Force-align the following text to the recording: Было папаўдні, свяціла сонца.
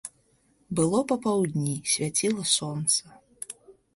Было 0.79 1.01
папаўдні, 1.11 1.75
свяціла 1.95 2.43
сонца. 2.55 3.03